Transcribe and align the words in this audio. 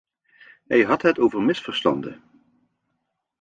Hij 0.67 0.83
had 0.83 1.01
het 1.01 1.19
over 1.19 1.41
misverstanden. 1.41 2.23